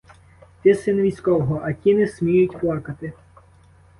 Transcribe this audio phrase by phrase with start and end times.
[0.61, 3.13] Ти син військового, а ті не сміють плакати.